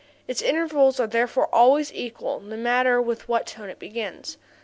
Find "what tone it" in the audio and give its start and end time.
3.29-3.77